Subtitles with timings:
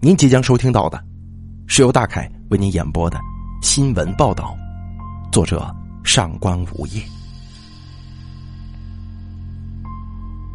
[0.00, 1.02] 您即将收听到的，
[1.66, 3.18] 是由大凯为您演播的
[3.60, 4.56] 新闻报道，
[5.32, 5.74] 作者
[6.04, 7.02] 上官无业，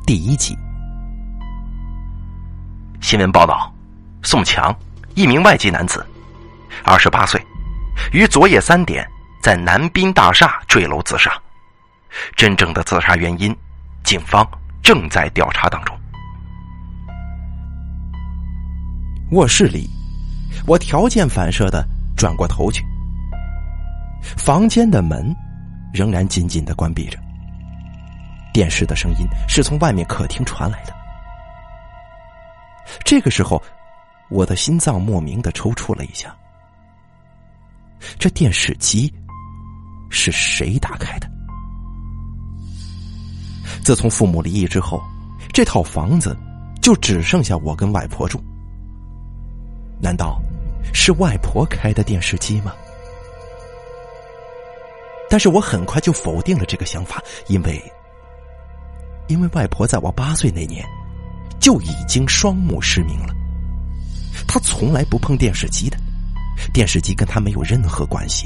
[0.06, 0.58] 第一集。
[3.02, 3.70] 新闻报道：
[4.24, 4.74] 宋强，
[5.14, 6.06] 一名外籍男子，
[6.86, 7.46] 二十八岁，
[8.14, 9.06] 于昨夜三点
[9.42, 11.30] 在南滨大厦坠楼自杀。
[12.38, 13.54] 真正的自杀原因，
[14.06, 14.48] 警方
[14.82, 15.94] 正在调查当中。
[19.34, 19.90] 卧室里，
[20.68, 21.84] 我条件反射的
[22.16, 22.86] 转过头去，
[24.38, 25.36] 房间的门
[25.92, 27.18] 仍然紧紧的关闭着。
[28.54, 30.94] 电视的声音是从外面客厅传来的。
[33.04, 33.60] 这个时候，
[34.30, 36.32] 我的心脏莫名的抽搐了一下。
[38.20, 39.12] 这电视机
[40.12, 41.28] 是谁打开的？
[43.84, 45.02] 自从父母离异之后，
[45.52, 46.38] 这套房子
[46.84, 48.40] 就只剩下我跟外婆住。
[50.04, 50.38] 难道
[50.94, 52.74] 是外婆开的电视机吗？
[55.30, 57.82] 但是我很快就否定了这个想法，因为，
[59.30, 60.86] 因为外婆在我八岁那年
[61.58, 63.34] 就已经双目失明了，
[64.46, 65.98] 她从来不碰电视机的，
[66.74, 68.46] 电视机跟她没有任何关系。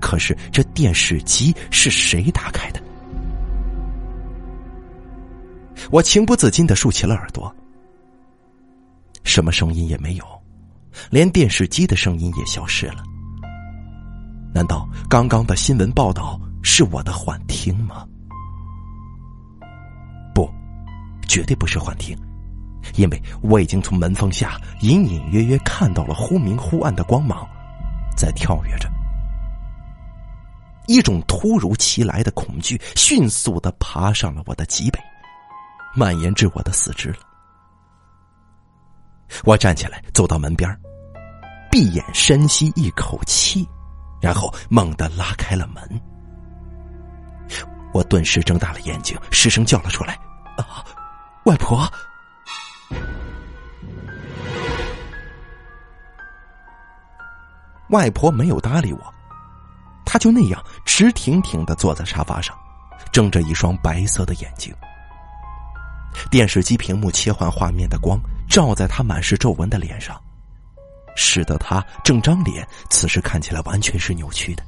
[0.00, 2.82] 可是这电视机是谁打开的？
[5.92, 7.54] 我情不自禁的竖起了耳朵。
[9.26, 10.24] 什么声音也没有，
[11.10, 13.02] 连电视机的声音也消失了。
[14.54, 18.06] 难道刚刚的新闻报道是我的幻听吗？
[20.32, 20.48] 不，
[21.28, 22.16] 绝对不是幻听，
[22.94, 27.46] 因为我已经从门缝下隐隐约约看到了忽明忽暗的光芒，
[28.16, 28.88] 在跳跃着。
[30.86, 35.00] 一种突如其来的恐惧迅速的爬上了我的脊背，
[35.96, 37.18] 蔓延至我的四肢了。
[39.44, 40.68] 我站起来，走到门边
[41.70, 43.68] 闭眼深吸一口气，
[44.20, 46.00] 然后猛地拉开了门。
[47.92, 50.18] 我顿时睁大了眼睛，失声叫了出来
[50.56, 50.84] ：“啊，
[51.44, 51.86] 外婆！”
[57.90, 59.14] 外婆没有搭理我，
[60.04, 62.56] 她就那样直挺挺的坐在沙发上，
[63.12, 64.74] 睁着一双白色的眼睛。
[66.30, 68.18] 电视机屏幕切换画面的光。
[68.56, 70.18] 照在他满是皱纹的脸上，
[71.14, 74.62] 使得他整张脸此时看起来完全是扭曲的。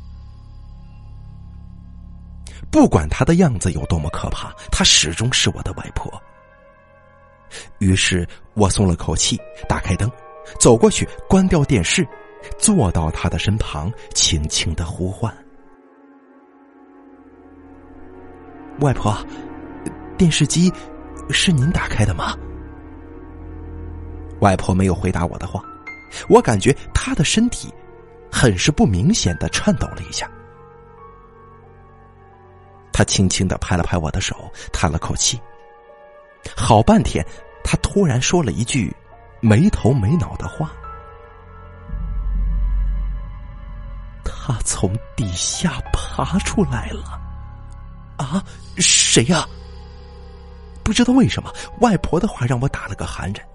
[2.71, 6.13] 不管他的样子有多么可怕，他始终是我的外婆。
[7.79, 10.13] 于是我松了口气，打开灯，
[10.61, 12.07] 走过去，关掉电视，
[12.59, 15.35] 坐到他的身旁，轻轻的呼唤
[18.81, 19.17] ：“外婆，
[20.19, 20.71] 电视机
[21.31, 22.37] 是您打开的吗？”
[24.41, 25.63] 外婆没有回答我的话，
[26.29, 27.73] 我感觉她的身体
[28.31, 30.31] 很是不明显的颤抖了一下。
[32.93, 35.41] 她轻轻的拍了拍我的手，叹了口气。
[36.57, 37.25] 好半天，
[37.63, 38.95] 她突然说了一句
[39.41, 40.73] 没头没脑的话
[44.25, 47.21] ：“他从底下爬出来了。”
[48.19, 48.43] 啊，
[48.79, 49.47] 谁呀？
[50.83, 53.47] 不知道为什么，外婆的话让我打了个寒颤。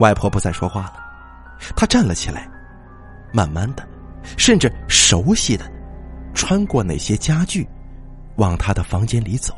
[0.00, 0.94] 外婆不再说话了，
[1.76, 2.48] 她站了起来，
[3.32, 3.86] 慢慢的，
[4.36, 5.70] 甚至熟悉的，
[6.34, 7.68] 穿过那些家具，
[8.36, 9.54] 往她的房间里走。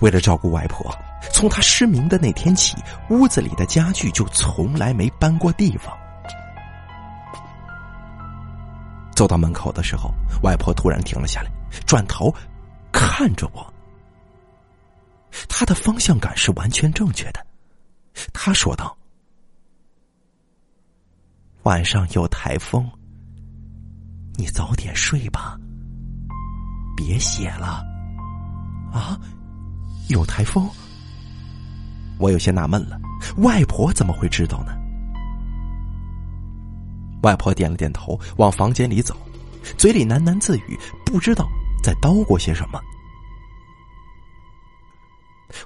[0.00, 0.94] 为了照顾外婆，
[1.32, 2.76] 从她失明的那天起，
[3.10, 5.92] 屋子里的家具就从来没搬过地方。
[9.12, 11.50] 走到门口的时候，外婆突然停了下来，
[11.84, 12.32] 转头
[12.92, 13.74] 看着我，
[15.48, 17.44] 她的方向感是完全正确的。
[18.42, 18.96] 他说道
[21.64, 22.90] ：“晚上有台风，
[24.38, 25.58] 你早点睡吧，
[26.96, 27.84] 别写了。”
[28.94, 29.20] 啊，
[30.08, 30.66] 有台风？
[32.18, 32.98] 我有些纳闷了，
[33.42, 34.72] 外婆怎么会知道呢？
[37.22, 39.14] 外婆点了点头，往房间里走，
[39.76, 41.46] 嘴里喃喃自语，不知道
[41.84, 42.80] 在叨咕些什么。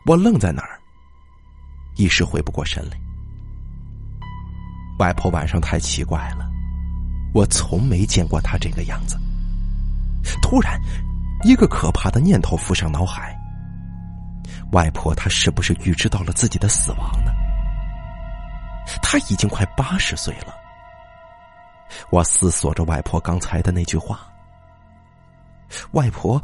[0.06, 0.80] 我愣在那儿。
[1.96, 2.96] 一时回不过神来。
[4.98, 6.48] 外婆晚上太奇怪了，
[7.34, 9.18] 我从没见过她这个样子。
[10.40, 10.80] 突然，
[11.42, 13.36] 一个可怕的念头浮上脑海：
[14.72, 17.32] 外婆她是不是预知到了自己的死亡呢？
[19.02, 20.54] 她已经快八十岁了。
[22.10, 24.20] 我思索着外婆刚才的那句话。
[25.92, 26.40] 外婆，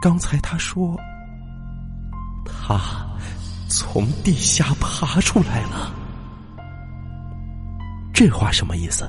[0.00, 0.96] 刚才她说，
[2.44, 3.06] 她。
[3.70, 5.94] 从地下爬出来了。
[8.12, 9.08] 这话什么意思？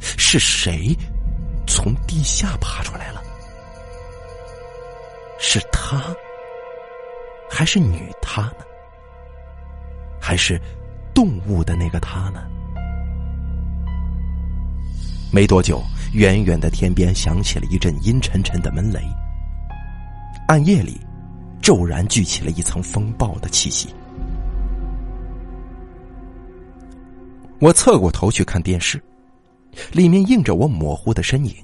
[0.00, 0.94] 是谁
[1.66, 3.22] 从地下爬出来了？
[5.38, 6.02] 是他，
[7.48, 8.64] 还是女他呢？
[10.20, 10.60] 还是
[11.14, 12.42] 动物的那个他呢？
[15.32, 15.82] 没多久，
[16.12, 19.00] 远远的天边响起了一阵阴沉沉的闷雷，
[20.48, 21.00] 暗夜里
[21.64, 23.88] 骤然聚起了一层风暴的气息。
[27.58, 29.02] 我侧过头去看电视，
[29.90, 31.56] 里面映着我模糊的身影。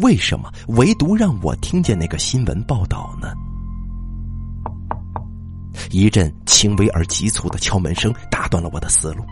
[0.00, 3.32] 为什么唯独让我听见那个新闻报道呢？
[5.90, 9.24] 一阵轻微而急促的敲门声打断了我的思路。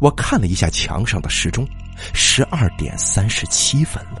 [0.00, 1.66] 我看了一下墙上的时钟，
[2.12, 4.20] 十二点三十七分了。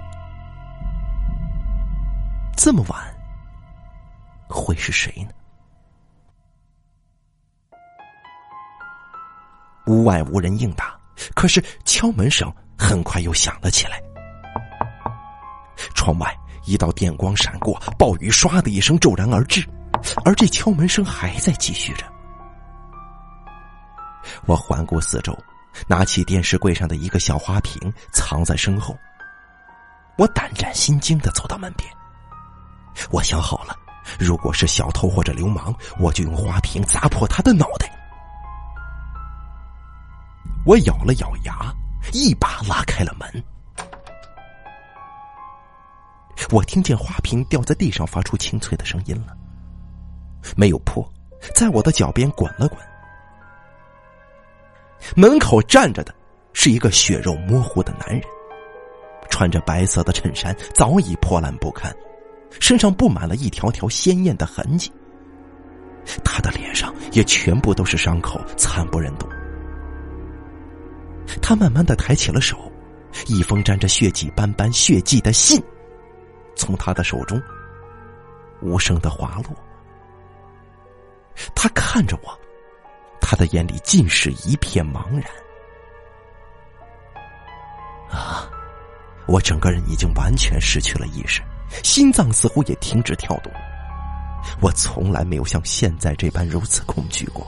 [2.56, 2.98] 这么晚，
[4.50, 5.30] 会是谁呢？
[9.86, 10.98] 屋外无人应答，
[11.34, 14.00] 可是敲门声很快又响了起来。
[15.94, 16.36] 窗外
[16.66, 19.66] 一道电光闪过，暴雨唰的一声骤然而至，
[20.24, 22.04] 而这敲门声还在继续着。
[24.46, 25.36] 我环顾四周，
[25.88, 28.96] 拿起电视柜上的一个小花瓶，藏在身后。
[30.18, 31.90] 我胆战心惊的走到门边。
[33.10, 33.74] 我想好了，
[34.18, 37.90] 如果是小偷或者流氓，我就用花瓶砸破他的脑袋。
[40.66, 41.74] 我咬了咬牙，
[42.12, 43.44] 一把拉开了门。
[46.50, 49.36] 我听见花瓶掉在地上，发出清脆的声音了。
[50.56, 51.06] 没有破，
[51.54, 52.78] 在我的脚边滚了滚。
[55.16, 56.14] 门口站着的
[56.52, 58.22] 是一个血肉模糊的男人，
[59.30, 61.94] 穿着白色的衬衫，早已破烂不堪，
[62.58, 64.90] 身上布满了一条条鲜艳的痕迹。
[66.24, 69.28] 他的脸上也全部都是伤口，惨不忍睹。
[71.40, 72.56] 他慢慢的抬起了手，
[73.26, 75.62] 一封沾着血迹斑斑血迹的信。
[76.56, 77.40] 从他的手中
[78.60, 79.54] 无声的滑落，
[81.54, 82.38] 他看着我，
[83.20, 85.24] 他的眼里尽是一片茫然。
[88.10, 88.50] 啊！
[89.26, 91.40] 我整个人已经完全失去了意识，
[91.82, 93.52] 心脏似乎也停止跳动。
[94.60, 97.46] 我从来没有像现在这般如此恐惧过。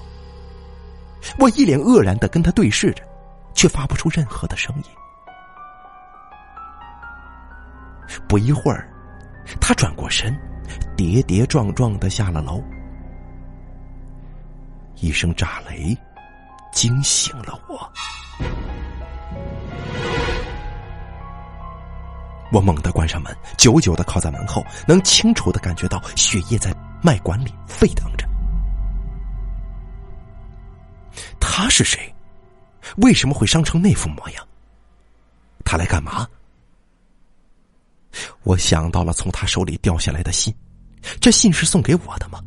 [1.38, 3.02] 我一脸愕然的跟他对视着，
[3.54, 4.84] 却发不出任何的声音。
[8.28, 8.88] 不一会儿。
[9.60, 10.38] 他转过身，
[10.96, 12.62] 跌跌撞撞的下了楼。
[15.00, 15.98] 一声炸雷
[16.72, 17.92] 惊醒了我，
[22.52, 28.28] 我猛地关上门，久久的靠在门后，能清楚的感觉到血液在脉管里沸腾着。
[31.40, 32.14] 他是谁？
[32.98, 34.46] 为什么会伤成那副模样？
[35.64, 36.28] 他来干嘛？
[38.42, 40.54] 我想到了从他手里掉下来的信，
[41.20, 42.38] 这信是送给我的吗？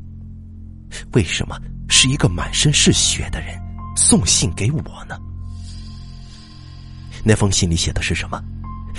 [1.13, 1.60] 为什么
[1.90, 3.60] 是一个满身是血的人
[3.98, 5.18] 送信给我呢？
[7.24, 8.44] 那封信里写的是什么？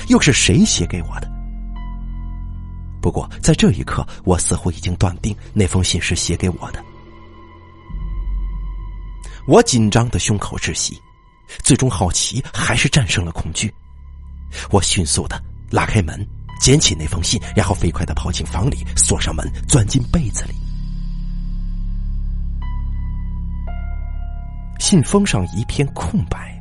[0.09, 1.31] 又是谁写给我的？
[3.01, 6.85] 不过在这一刻，我似乎已经断定那封信是写给我的。
[9.47, 11.01] 我紧张的胸口窒息，
[11.63, 13.73] 最终好奇还是战胜了恐惧。
[14.71, 16.27] 我迅速的拉开门。
[16.59, 20.55] 捡起那封信，然后飞快的跑进房里，锁上门，钻进被子里。
[24.79, 26.59] 信封上一片空白，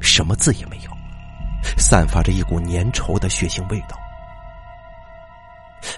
[0.00, 0.93] 什么字也没有，
[1.76, 3.98] 散发着一股粘稠的血腥味道。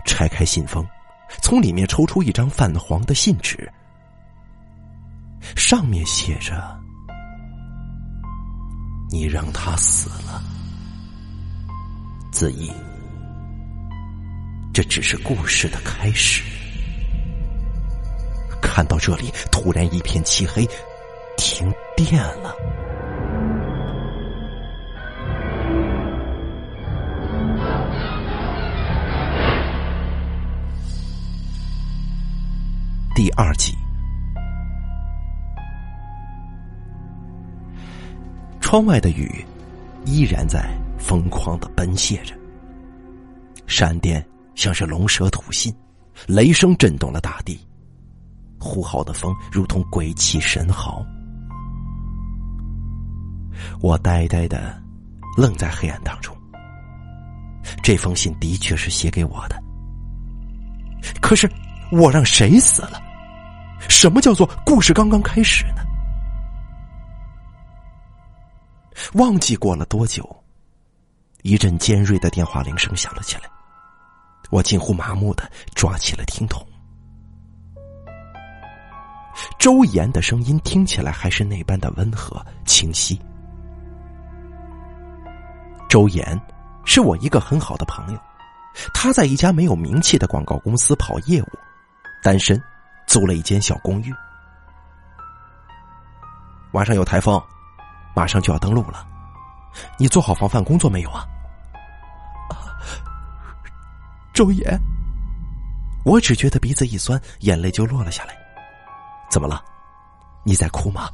[0.04, 0.85] 拆开信封，
[1.40, 3.70] 从里面抽出一张泛黄的信纸，
[5.54, 6.76] 上面写着
[9.11, 10.42] ：“你让他死了。”
[12.32, 12.73] 子怡。
[14.75, 16.42] 这只是故事的开始。
[18.61, 20.68] 看到这里，突然一片漆黑，
[21.38, 22.54] 停电了。
[33.38, 33.76] 二集，
[38.62, 39.45] 窗外的雨
[40.07, 42.35] 依然在疯狂的奔泻着，
[43.66, 44.26] 闪电。
[44.55, 45.71] 像是龙蛇吐信，
[46.26, 47.61] 雷声震动了大地，
[48.59, 51.05] 呼号的风如同鬼泣神嚎。
[53.83, 54.83] 我呆呆的
[55.37, 56.35] 愣在黑暗当中。
[57.83, 59.62] 这封信的确是写给我的，
[61.21, 61.47] 可是
[61.93, 63.02] 我让谁死了？
[63.88, 65.83] 什么叫做故事刚刚开始呢？
[69.14, 70.28] 忘记过了多久，
[71.43, 73.43] 一阵尖锐的电话铃声响了起来，
[74.50, 76.66] 我近乎麻木的抓起了听筒。
[79.59, 83.21] 周岩的声音听起来还是那般的温和清晰。
[85.88, 86.40] 周岩
[86.85, 88.19] 是我一个很好的朋友，
[88.95, 91.47] 他在一家没有名气的广告公司跑业务，
[92.23, 92.61] 单身，
[93.06, 94.14] 租了一间小公寓。
[96.72, 97.42] 晚上有台风，
[98.14, 99.06] 马上就要登陆了，
[99.98, 101.26] 你做好防范工作没有啊？
[104.34, 104.78] 周岩，
[106.04, 108.36] 我只觉得鼻子一酸，眼泪就落了下来。
[109.30, 109.64] 怎么了？
[110.44, 111.08] 你在哭吗？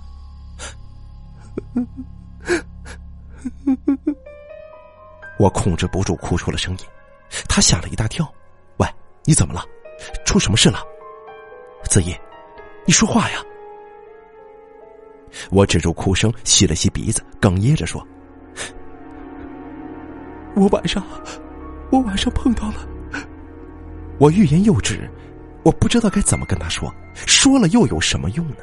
[5.39, 6.85] 我控制不住哭出了声音，
[7.49, 8.29] 他吓了一大跳。
[8.79, 8.89] 喂，
[9.25, 9.65] 你怎么了？
[10.25, 10.81] 出什么事了？
[11.89, 12.15] 子怡，
[12.85, 13.39] 你说话呀！
[15.51, 18.07] 我止住哭声，吸了吸鼻子，哽咽着说
[20.55, 21.03] ：“我晚上，
[21.91, 22.87] 我晚上碰到了。”
[24.19, 25.11] 我欲言又止，
[25.65, 28.57] 我不知道该怎么跟他说，说了又有什么用呢？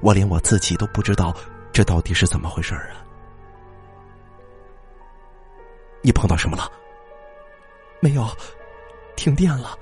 [0.00, 1.34] 我连我自己都不知道
[1.72, 3.04] 这到底是怎么回事啊！
[6.02, 6.70] 你碰到什么了？
[8.00, 8.26] 没有，
[9.14, 9.78] 停电了，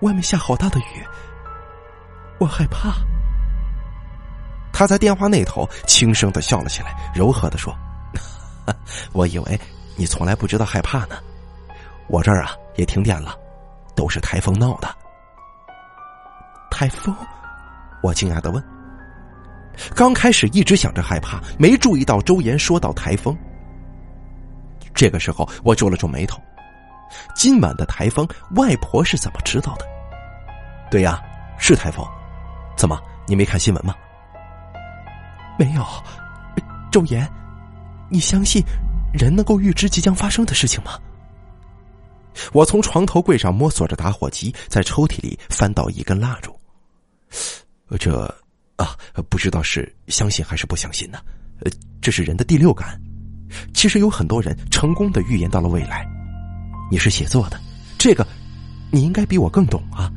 [0.00, 1.04] 外面下好大的雨，
[2.38, 2.94] 我害怕。
[4.72, 7.76] 他在电话那头轻声的笑了起来，柔和的说
[9.12, 9.60] ：“我以为
[9.96, 11.16] 你从来不知道害怕呢。
[12.06, 13.36] 我这儿啊也停电了，
[13.96, 14.88] 都是台风闹的。”
[16.70, 17.14] 台风？
[18.02, 18.62] 我惊讶的问。
[19.94, 23.36] 刚开始一直想着害怕，没注意到周岩说到台风。
[24.94, 26.40] 这个时候，我皱了皱眉头。
[27.34, 29.84] 今晚的台风，外婆是怎么知道的？
[30.90, 31.20] 对呀，
[31.58, 32.06] 是台风。
[32.78, 33.92] 怎么，你没看新闻吗？
[35.58, 35.84] 没有，
[36.92, 37.28] 周岩，
[38.08, 38.62] 你相信
[39.12, 40.92] 人能够预知即将发生的事情吗？
[42.52, 46.56] 我从床头柜上摸索着打火机，在抽屉里翻到一根蜡烛。
[47.98, 48.24] 这
[48.76, 48.96] 啊，
[49.28, 51.18] 不知道是相信还是不相信呢？
[51.64, 52.96] 呃，这是人的第六感。
[53.74, 56.08] 其实有很多人成功的预言到了未来。
[56.92, 57.60] 你是写作的，
[57.98, 58.24] 这个
[58.92, 60.08] 你应该比我更懂啊。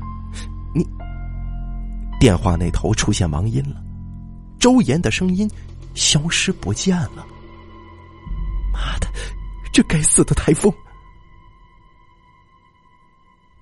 [2.22, 3.82] 电话那头出现忙音了。
[4.60, 5.50] 周岩的声音
[5.96, 7.26] 消失不见了。
[8.72, 9.08] 妈的，
[9.74, 10.72] 这该死的台风！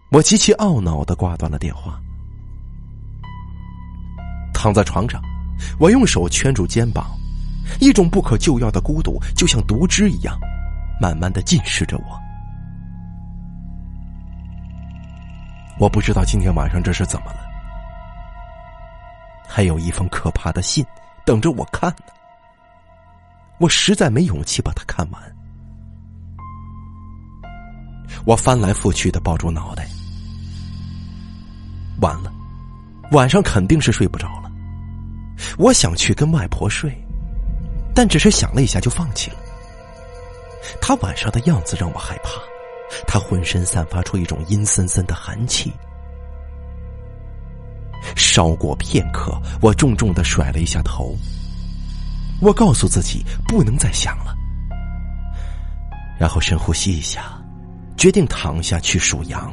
[0.10, 2.02] 我极其懊恼的挂断了电话，
[4.54, 5.22] 躺在床上，
[5.80, 7.18] 我用手圈住肩膀，
[7.80, 10.38] 一种不可救药的孤独，就像毒汁一样，
[11.00, 12.20] 慢慢的浸湿着我。
[15.80, 17.48] 我不知道今天晚上这是怎么了。
[19.52, 20.86] 还有一封可怕的信
[21.26, 22.14] 等着我看呢，
[23.60, 25.20] 我实在没勇气把它看完。
[28.26, 29.88] 我翻来覆去的抱住脑袋，
[32.00, 32.32] 完了，
[33.12, 34.52] 晚上肯定是睡不着了。
[35.58, 36.96] 我想去跟外婆睡，
[37.96, 39.38] 但只是想了一下就放弃了。
[40.80, 42.30] 她晚上的样子让我害怕，
[43.08, 45.74] 她浑身散发出一种阴森森的寒气。
[48.20, 51.16] 稍过片刻，我重重的甩了一下头。
[52.42, 54.36] 我告诉自己不能再想了，
[56.20, 57.42] 然后深呼吸一下，
[57.98, 59.52] 决定躺下去数羊。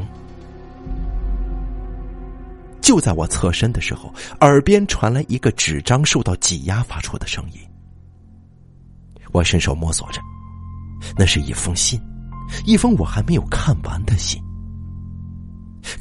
[2.80, 7.60] 就在我侧身的时候，耳边传来一个纸张受到挤压发出的声音。
[9.32, 10.20] 我伸手摸索着，
[11.16, 12.00] 那是一封信，
[12.64, 14.40] 一封我还没有看完的信。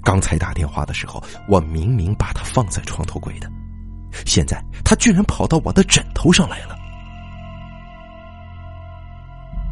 [0.03, 3.51] 刚才打电话的时候，我明明把它放在床头柜的，
[4.25, 6.75] 现在它居然跑到我的枕头上来了。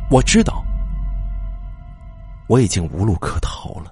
[0.09, 0.63] 我知道
[2.47, 3.91] 我已经无路可逃了，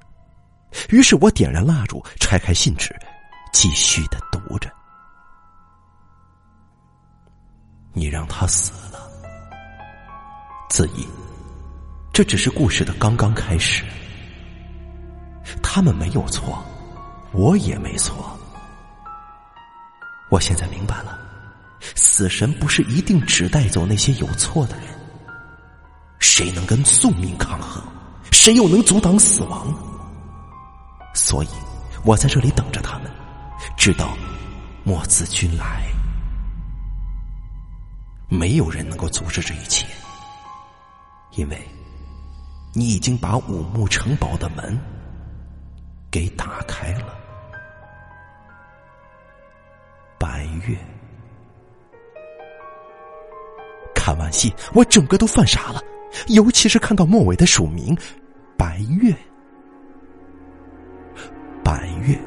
[0.90, 2.96] 于是我点燃蜡烛，拆开信纸，
[3.51, 4.72] 继续的读着。
[7.94, 9.00] 你让他死了，
[10.70, 11.06] 子怡，
[12.13, 13.84] 这只是故事的刚刚开始。
[15.62, 16.63] 他们没有错，
[17.31, 18.38] 我也没错。
[20.29, 21.20] 我现在明白了，
[21.96, 24.86] 死神不是一定只带走那些有错的人。
[26.20, 27.84] 谁能跟宿命抗衡？
[28.31, 29.74] 谁又能阻挡死亡？
[31.13, 31.50] 所以，
[32.05, 33.12] 我在这里等着他们，
[33.75, 34.17] 直到
[34.84, 35.86] 墨子君来。
[38.29, 39.86] 没有人能够阻止这一切，
[41.31, 41.62] 因为
[42.74, 44.79] 你已经把五木城堡的门。
[46.12, 47.18] 给打开了。
[50.20, 50.77] 白月。
[53.96, 55.82] 看完戏，我整个都犯傻了，
[56.27, 57.98] 尤其是看到末尾的署名
[58.58, 59.15] “白月”。
[61.63, 62.20] 白月，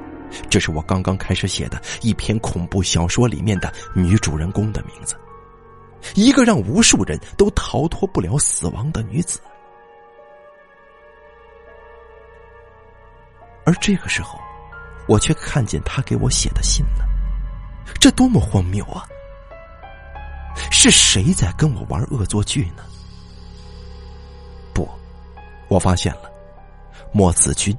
[0.48, 5.16] 这是我刚刚开始写的一篇恐怖小说里面的女主人公的名字，
[6.14, 9.40] 一个让无数人都逃脱不了死亡的女子。
[13.66, 14.38] 而这个时候，
[15.06, 17.06] 我却看见他给我写的信了，
[18.00, 19.06] 这多么荒谬啊！
[20.70, 22.82] 是谁在跟我玩恶作剧呢？
[24.72, 24.88] 不，
[25.68, 26.30] 我发现了，
[27.12, 27.76] 莫子君，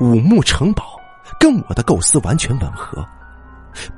[0.00, 0.98] 五木城堡
[1.38, 3.06] 跟我的构思完全吻合。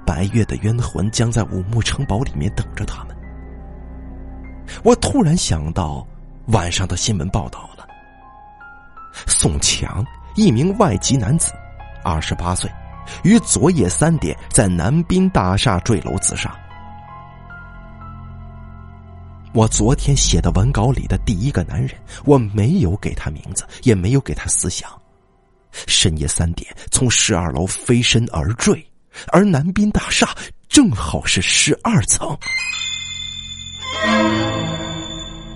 [0.05, 3.17] 白月的冤魂将在五木城堡里面等着他们。
[4.83, 6.05] 我突然想到
[6.49, 7.87] 晚上的新闻报道了，
[9.27, 10.05] 宋强，
[10.39, 11.53] 一名外籍男子，
[12.05, 12.71] 二十八岁，
[13.25, 16.57] 于昨夜三点在南滨大厦坠楼自杀。
[19.53, 21.91] 我昨天写的文稿里的第一个男人，
[22.25, 24.89] 我没有给他名字，也没有给他思想。
[25.89, 28.89] 深夜三点从十二楼飞身而坠，
[29.33, 30.29] 而南滨大厦
[30.69, 32.29] 正好是十二层。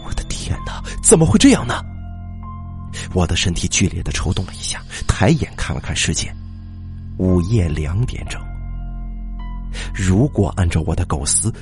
[0.05, 1.85] 我的天哪，怎么会这样呢？
[3.15, 6.35] 我的身体剧烈的抽动了一下，抬眼看了看时间，
[7.19, 8.41] 午夜两点整。
[9.95, 11.53] 如果按照我的构思。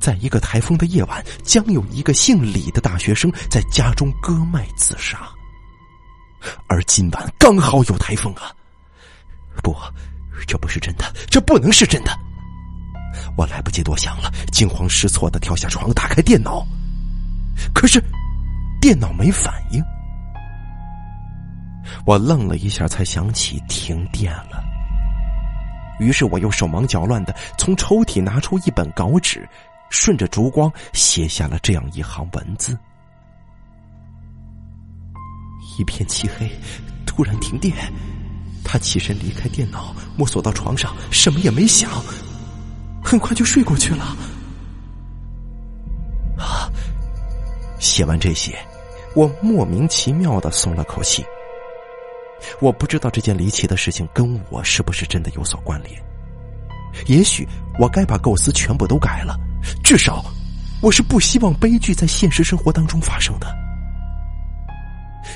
[0.00, 5.28] 在一个台风的夜晚，将有一个姓李的大学生在家中割脉自杀。
[6.68, 8.50] 而今晚刚好有台风啊！
[9.62, 9.76] 不，
[10.46, 12.18] 这不是真的，这不能是真的！
[13.36, 16.66] 我来不及多想了，惊慌失措的跳下床，打开电脑。
[17.74, 18.02] 可是，
[18.80, 19.84] 电脑没反应。
[22.04, 24.62] 我愣了一下，才想起停电了。
[25.98, 29.48] 于是我又手忙脚乱的从抽屉拿出一本稿纸。
[29.92, 32.78] 顺着烛光写下了这样一行文字：
[35.76, 36.48] 一片漆黑，
[37.04, 37.74] 突然停电，
[38.64, 41.90] 他起身离开电脑，摸索到床上，什么也没想，
[43.02, 44.16] 很快就睡过去了。
[46.38, 46.70] 啊！
[47.80, 48.56] 写完这些，
[49.16, 51.24] 我莫名其妙的松了口气。
[52.60, 56.00] 我不知道这件离奇的事情跟我是不是真的有所关联，
[57.06, 57.46] 也许
[57.78, 59.34] 我该把构思全部都改了。
[59.82, 60.24] 至少，
[60.82, 63.46] 我是不希望悲剧在现实生活当中发生的。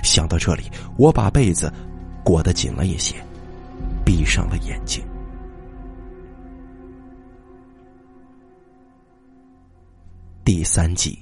[0.02, 0.64] 想到这里，
[0.96, 1.72] 我把被子
[2.22, 3.14] 裹得紧了一些，
[4.04, 5.02] 闭上了眼睛。
[10.44, 11.18] 第三集，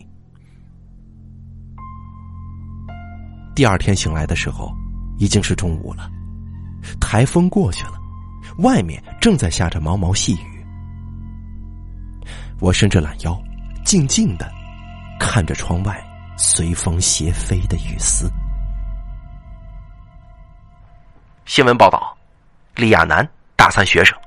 [3.55, 4.73] 第二天醒来的时候，
[5.23, 6.11] 已经是中午了，
[7.01, 7.93] 台风过去了，
[8.59, 10.67] 外面正在下着毛毛细雨。
[12.59, 13.41] 我伸着懒腰，
[13.85, 14.51] 静静的
[15.21, 16.05] 看着窗外
[16.37, 18.29] 随风斜飞的雨丝。
[21.45, 22.17] 新闻报道：
[22.75, 24.19] 李亚男，大三学生，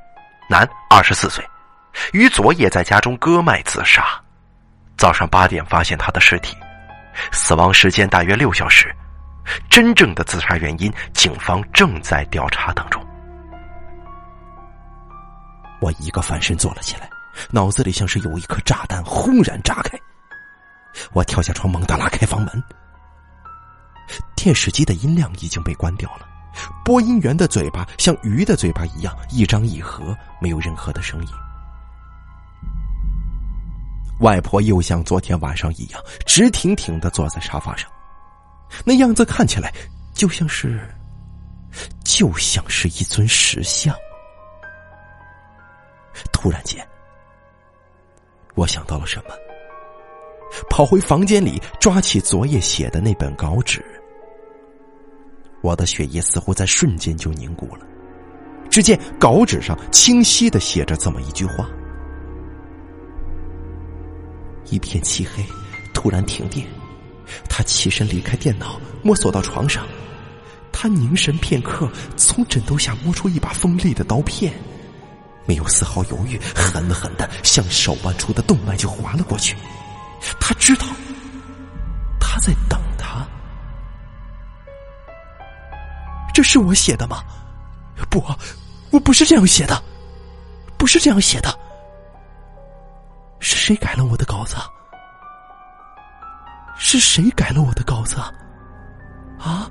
[0.50, 1.46] 男，二十四岁，
[2.14, 4.02] 于昨夜在家中割脉自杀。
[4.96, 6.56] 早上八点发现他的尸体，
[7.34, 8.96] 死亡时间大约六小时。
[9.70, 13.04] 真正的自杀原因，警方正在调查当中。
[15.82, 17.10] 我一个翻身坐了起来。
[17.52, 20.00] 脑子里像是有一颗炸弹轰然炸开，
[21.12, 22.64] 我跳下床，猛地拉开房门。
[24.38, 26.26] 电视机的音量已经被关掉了，
[26.86, 31.30] 播音员的嘴巴像鱼的嘴巴一样一张一合，没有任何的声音。
[34.22, 37.90] 外婆又像昨天晚上一样直挺挺的坐在沙发上，
[38.84, 39.74] 那样子看起来
[40.14, 40.80] 就像是，
[42.04, 43.96] 就像是一尊石像。
[46.32, 46.86] 突然间。
[48.56, 49.36] 我想到了什么，
[50.70, 53.84] 跑回房间里，抓起昨夜写的那本稿纸。
[55.62, 57.86] 我的血液似乎在瞬间就凝固了。
[58.70, 61.70] 只见稿纸上清晰的写着这么一句话：
[64.70, 65.44] 一片漆黑，
[65.94, 66.66] 突然停电，
[67.50, 69.86] 他起身离开电脑，摸索到床上，
[70.72, 74.54] 他凝神片刻，从枕头下摸出一把锋利的刀片。
[75.48, 79.56] 没有丝毫犹豫，狠狠的向手腕处的动脉就划了过去。
[80.40, 80.86] 他知道，
[82.20, 83.26] 他在等他。
[86.34, 87.24] 这是我写的吗？
[88.10, 88.24] 不，
[88.90, 89.82] 我不是这样写的，
[90.78, 91.60] 不是这样写的。
[93.40, 94.56] 是谁改了我的稿子？
[96.78, 98.18] 是谁改了我的稿子？
[99.40, 99.70] 啊？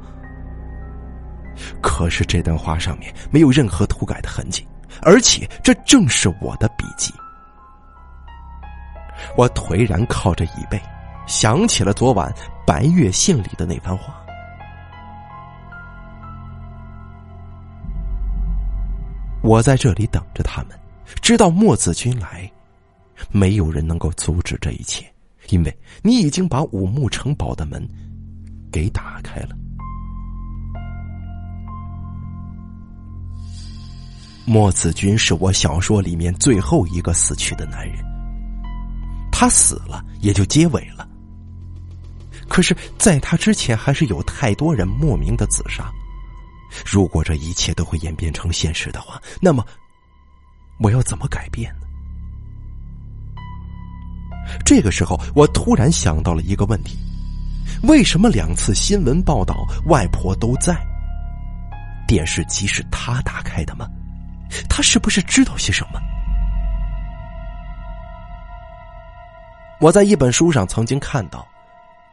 [1.80, 4.66] 可是这段话上面没有任何涂改的痕迹。
[5.02, 7.12] 而且，这正是我的笔记。
[9.36, 10.80] 我颓然靠着椅背，
[11.26, 12.32] 想起了昨晚
[12.66, 14.14] 白月信里的那番话。
[19.42, 20.78] 我在这里等着他们，
[21.20, 22.50] 直到墨子君来。
[23.30, 25.04] 没有人能够阻止这一切，
[25.48, 27.86] 因为你已经把五木城堡的门
[28.72, 29.56] 给打开了。
[34.46, 38.04] 墨子君是我小说里面最后一个死去的男人，
[39.32, 41.08] 他死了也就结尾了。
[42.46, 45.90] 可是，在他之前，还是有太多人莫名的自杀。
[46.84, 49.64] 如果这一切都会演变成现实的话，那么
[50.78, 51.83] 我要怎么改变呢？
[54.64, 56.98] 这个时候，我突然想到了一个问题：
[57.82, 60.76] 为什么两次新闻报道外婆都在？
[62.06, 63.86] 电视机是他打开的吗？
[64.68, 66.00] 他是不是知道些什么？
[69.80, 71.46] 我在一本书上曾经看到，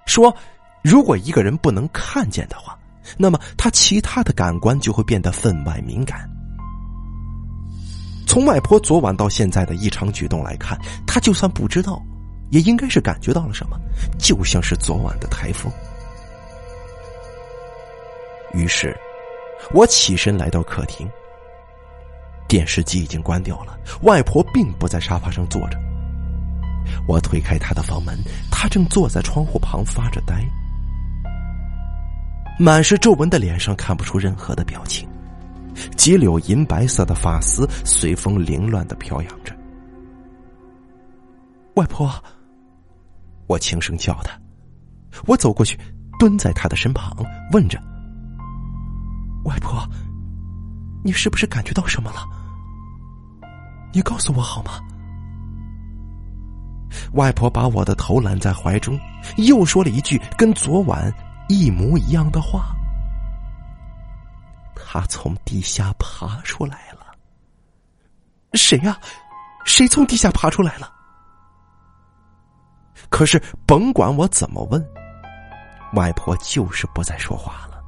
[0.05, 0.35] 说
[0.81, 2.77] 如果一个人不能看见的话，
[3.17, 6.27] 那么他其他的感官就会变得分外敏感。
[8.25, 12.01] 从外婆昨晚到现在的异常举动来看，他就算不知道。
[12.51, 13.79] 也应该是感觉到了什么，
[14.19, 15.71] 就像是昨晚的台风。
[18.53, 18.95] 于是，
[19.73, 21.09] 我起身来到客厅，
[22.49, 25.79] 电视机已经关掉了，外婆并不在沙发上坐着。
[27.07, 28.19] 我推开她的房门，
[28.51, 30.43] 她正坐在窗户旁发着呆，
[32.59, 35.07] 满是皱纹的脸上看不出任何的表情，
[35.95, 39.55] 几绺银白色的发丝随风凌乱的飘扬着。
[41.75, 42.11] 外婆。
[43.51, 44.31] 我轻声叫他，
[45.27, 45.77] 我走过去，
[46.17, 47.13] 蹲在他的身旁，
[47.51, 47.77] 问着
[49.43, 49.85] ：“外婆，
[51.03, 52.25] 你是不是感觉到什么了？
[53.91, 54.79] 你告诉我好吗？”
[57.11, 58.97] 外婆把我的头揽在怀中，
[59.35, 61.13] 又说了一句跟昨晚
[61.49, 62.73] 一模一样的话
[64.73, 67.13] ：“他从地下爬出来了。”
[68.55, 68.97] 谁呀？
[69.65, 70.89] 谁从地下爬出来了？
[73.11, 74.83] 可是，甭管我怎么问，
[75.93, 77.83] 外婆就是不再说话了。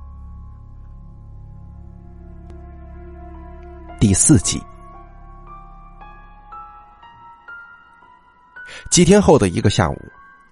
[3.99, 4.61] 第四集，
[8.91, 9.97] 几天后的一个下午，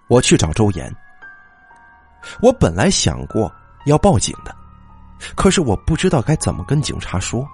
[0.08, 0.92] 我去找周岩。
[2.42, 3.54] 我本来想过
[3.86, 4.56] 要报警的，
[5.36, 7.46] 可是我不知道该怎么跟警察说。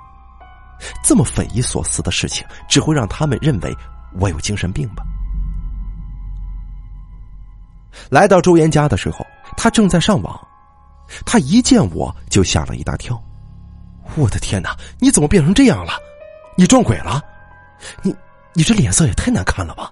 [1.04, 3.76] 这么匪夷所思的事情，只会让他们认为
[4.14, 5.04] 我有精神病吧。
[8.10, 10.48] 来到周岩家的时候，他正在上网。
[11.26, 13.22] 他一见我就吓了一大跳。
[14.16, 14.76] 我的天哪！
[15.00, 15.94] 你怎么变成这样了？
[16.58, 17.22] 你撞鬼了？
[18.02, 18.14] 你
[18.54, 19.92] 你这脸色也太难看了吧！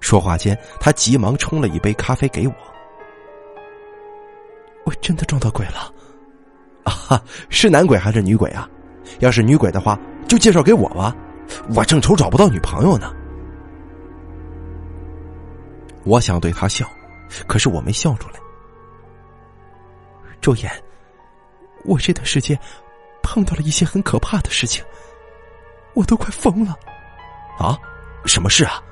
[0.00, 2.54] 说话间，他急忙冲了一杯咖啡给我。
[4.84, 5.92] 我真的撞到鬼了？
[6.84, 8.68] 啊哈，是男鬼还是女鬼啊？
[9.20, 11.14] 要是女鬼的话，就介绍给我吧。
[11.74, 13.12] 我正愁找不到女朋友呢。
[16.08, 16.90] 我想对他笑，
[17.46, 18.40] 可是我没笑出来。
[20.40, 20.72] 周岩，
[21.84, 22.58] 我这段时间
[23.22, 24.82] 碰到了一些很可怕的事情，
[25.92, 26.74] 我都快疯了。
[27.58, 27.78] 啊，
[28.24, 28.82] 什么事啊？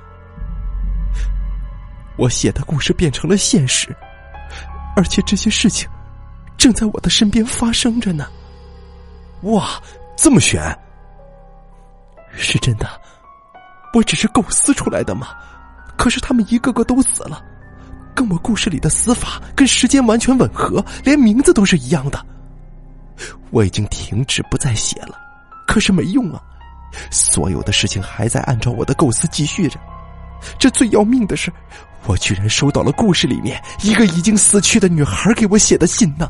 [2.18, 3.96] 我写的故事变成了现实，
[4.94, 5.88] 而且这些事情
[6.58, 8.28] 正在我的身边发生着呢。
[9.42, 9.80] 哇，
[10.18, 10.60] 这么悬？
[12.32, 12.86] 是真的？
[13.94, 15.34] 我只是构思出来的吗？
[15.96, 17.42] 可是他们一个个都死了，
[18.14, 22.24] 跟我故事里的死法跟时间完全吻合，连名字都是一样的。
[23.50, 25.18] 我已经停止不再写了，
[25.66, 26.40] 可是没用啊，
[27.10, 29.80] 所有的事情还在按照我的构思继续着。
[30.58, 31.50] 这最要命的是，
[32.06, 36.28] 我居然收到了故事里面一个已经死去的女孩给我写的信呢。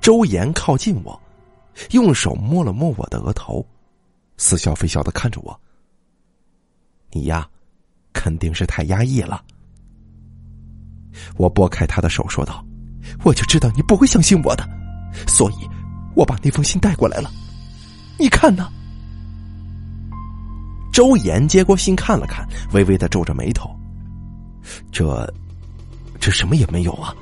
[0.00, 1.20] 周岩靠近我，
[1.90, 3.64] 用手摸了摸我的额头，
[4.38, 5.60] 似笑非笑的看着我。
[7.14, 7.48] 你呀，
[8.12, 9.42] 肯定是太压抑了。
[11.36, 12.66] 我拨开他的手，说道
[13.22, 14.68] ：“我就知道你不会相信我的，
[15.28, 15.54] 所以
[16.16, 17.30] 我把那封信带过来了。
[18.18, 18.68] 你看呢？”
[20.92, 23.70] 周岩接过信看了看，微微的皱着眉头
[24.90, 25.32] ：“这，
[26.20, 27.14] 这什么也没有啊！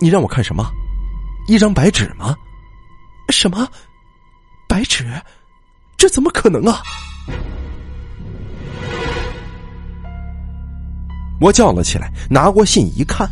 [0.00, 0.64] 你让我看什么？
[1.48, 2.34] 一张白纸吗？
[3.28, 3.68] 什么？
[4.66, 5.06] 白纸？
[5.98, 6.80] 这怎么可能啊？”
[11.40, 13.28] 我叫了起来，拿过信一看，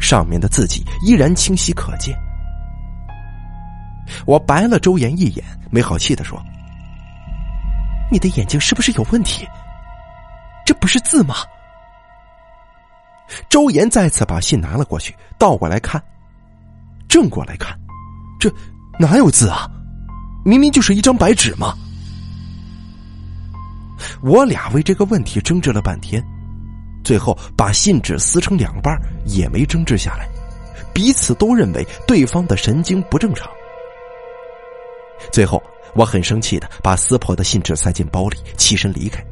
[0.00, 2.16] 上面的字迹依然清晰可见。
[4.26, 6.40] 我白了周岩一眼，没好气的说
[8.10, 9.46] ：“你的眼睛是不是有问题？
[10.64, 11.36] 这不是字吗？
[13.48, 16.02] 周岩再次把信拿了过去，倒过来看，
[17.08, 17.76] 正过来看，
[18.38, 18.52] 这
[18.98, 19.68] 哪有字啊？
[20.44, 21.74] 明明就是一张白纸嘛！
[24.22, 26.22] 我俩为这个问题争执了半天，
[27.02, 30.28] 最后把信纸撕成两半，也没争执下来，
[30.92, 33.50] 彼此都认为对方的神经不正常。
[35.30, 35.62] 最后，
[35.94, 39.22] 我很生气的把撕破的信纸塞进包里，起身离开。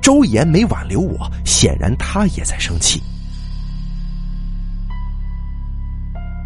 [0.00, 3.02] 周岩没挽留我，显然他也在生气。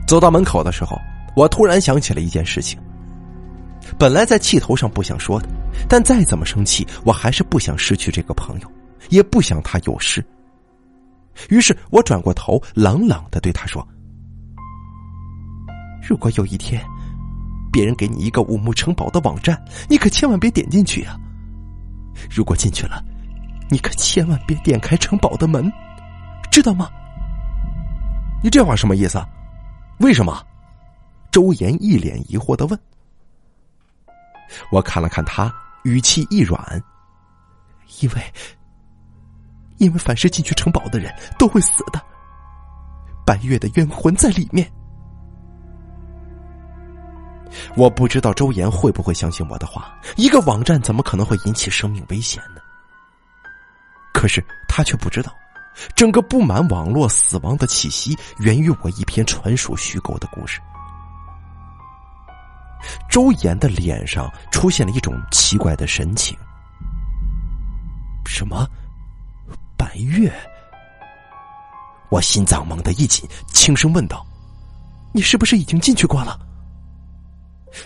[0.06, 0.98] 走到门口的时候，
[1.36, 2.76] 我突然想起了一件事情。
[3.98, 5.48] 本来在气头上不想说的，
[5.88, 8.72] 但再怎么生气，我还是不想失去这个朋友，
[9.08, 10.24] 也不想他有事。
[11.48, 13.86] 于是我转过头，冷冷的对他说
[16.06, 16.84] ：“如果有一天……”
[17.72, 19.56] 别人给你一个五木城堡的网站，
[19.88, 21.16] 你可千万别点进去啊！
[22.28, 23.00] 如果进去了，
[23.68, 25.72] 你可千万别点开城堡的门，
[26.50, 26.90] 知道吗？
[28.42, 29.24] 你这话什么意思？
[30.00, 30.44] 为什么？
[31.30, 32.76] 周岩一脸疑惑的问。
[34.72, 36.82] 我看了看他，语气一软，
[38.00, 38.34] 因为，
[39.80, 42.00] 因为凡是进去城堡的人都会死的，
[43.26, 44.70] 白月的冤魂在里面。
[47.76, 49.98] 我不知道周岩会不会相信我的话。
[50.16, 52.60] 一个网站怎么可能会引起生命危险呢？
[54.12, 55.34] 可是他却不知道，
[55.96, 60.60] 整个布满网络死亡的气息源于我一篇纯属虚构的故事。
[63.08, 66.36] 周岩的脸上出现了一种奇怪的神情。
[68.26, 68.68] 什么？
[70.00, 70.32] 白月？
[72.08, 74.26] 我心脏猛地一紧，轻声问道
[75.12, 76.40] ：“你是不是已经进去过了？”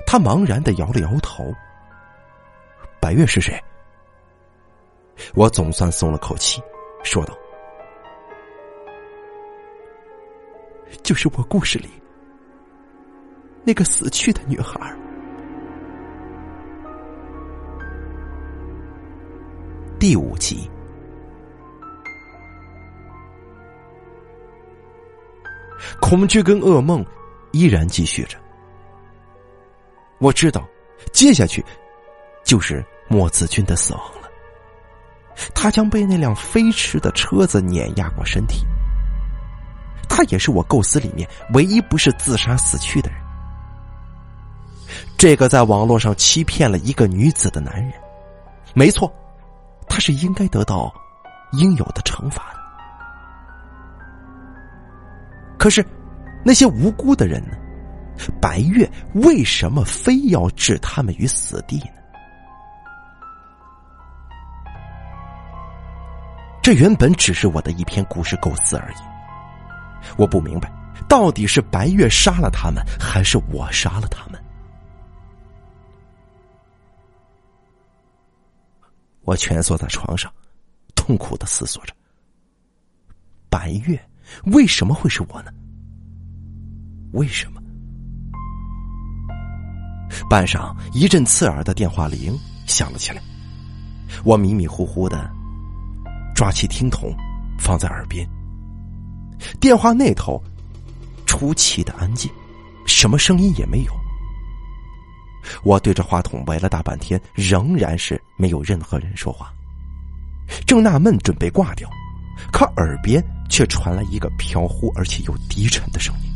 [0.06, 1.52] 他茫然的摇了摇头。
[3.00, 3.60] 白月是谁？
[5.34, 6.62] 我总算松了口气，
[7.02, 7.34] 说道
[11.02, 11.88] ：“就是我故事里
[13.64, 14.78] 那个死去的女孩。”
[19.98, 20.70] 第五集，
[26.00, 27.04] 恐惧跟噩梦
[27.52, 28.38] 依然继续着。
[30.18, 30.66] 我知道，
[31.12, 31.64] 接下去
[32.44, 34.28] 就是莫子君的死亡了。
[35.54, 38.64] 他将被那辆飞驰的车子碾压过身体。
[40.08, 43.18] 他也是我构思里面唯一不是自杀死去的人。
[45.18, 47.92] 这个在网络上欺骗了一个女子的男人，
[48.74, 49.12] 没错，
[49.88, 50.92] 他是应该得到
[51.52, 52.63] 应有的惩罚的。
[55.64, 55.82] 可是，
[56.44, 57.56] 那些无辜的人呢？
[58.38, 61.86] 白月为什么非要置他们于死地呢？
[66.62, 68.96] 这原本只是我的一篇故事构思而已。
[70.18, 70.70] 我不明白，
[71.08, 74.38] 到底是白月杀了他们，还是我杀了他们？
[79.22, 80.30] 我蜷缩在床上，
[80.94, 81.94] 痛苦的思索着：
[83.48, 83.98] 白月
[84.46, 85.50] 为什么会是我呢？
[87.12, 87.60] 为什么？
[90.28, 93.20] 半晌，一阵刺耳的电话铃响了起来。
[94.24, 95.28] 我迷迷糊糊的
[96.34, 97.12] 抓起听筒，
[97.58, 98.28] 放在耳边。
[99.60, 100.42] 电话那头
[101.26, 102.30] 出奇的安静，
[102.86, 103.92] 什么声音也没有。
[105.62, 109.52] 我对着话筒喂了大半天，仍然是没有任何人说话。
[110.66, 111.90] 正纳闷，准备挂掉，
[112.52, 116.32] 可耳边却传来一个飘忽而且又低沉的声音，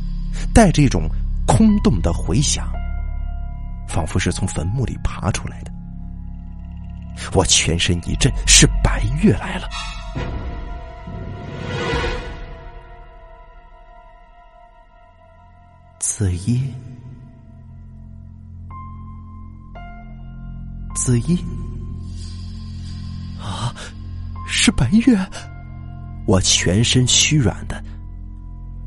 [0.54, 1.08] 带着一种
[1.46, 2.68] 空洞的回响。
[3.88, 5.72] 仿佛是从坟墓里爬出来的，
[7.32, 9.66] 我全身一震，是白月来了。
[15.98, 16.62] 子衣，
[20.94, 21.42] 子衣，
[23.40, 23.74] 啊，
[24.46, 25.16] 是白月！
[26.28, 27.82] 我全身虚软的，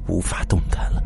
[0.08, 1.02] 无法动弹了。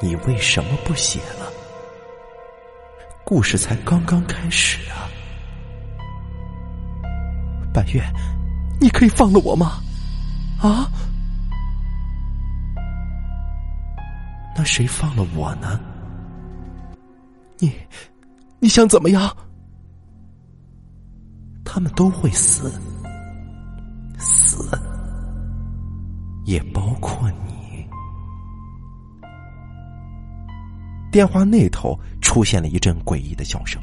[0.00, 1.52] 你为什么不写了？
[3.24, 5.06] 故事才刚刚开始啊！
[7.72, 8.02] 白月，
[8.80, 9.80] 你可以放了我吗？
[10.60, 10.90] 啊？
[14.56, 15.78] 那谁放了我呢？
[17.58, 17.72] 你，
[18.58, 19.36] 你想怎么样？
[21.74, 22.70] 他们都会死，
[24.18, 24.78] 死，
[26.44, 27.88] 也包括你。
[31.10, 33.82] 电话那头出现了一阵诡异的笑声，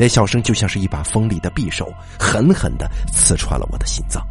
[0.00, 4.26] 那笑声就像是一把锋利的匕首，狠狠的刺穿了我的心脏。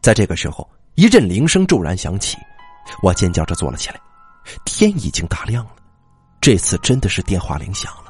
[0.00, 2.36] 在这个时候，一阵铃声骤然响起，
[3.00, 4.00] 我尖叫着坐了起来。
[4.64, 5.70] 天已经大亮了，
[6.40, 8.05] 这次真的是电话铃响了。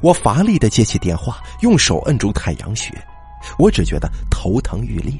[0.00, 2.92] 我乏力的接起电话，用手摁住太阳穴，
[3.58, 5.12] 我只觉得头疼欲裂。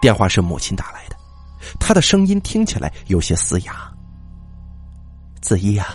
[0.00, 1.16] 电话是母亲打来的，
[1.80, 3.92] 她的声音听起来有些嘶哑。
[5.40, 5.88] 子怡呀，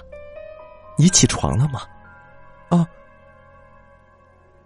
[0.98, 1.82] 你起床了吗？
[2.70, 2.88] 啊，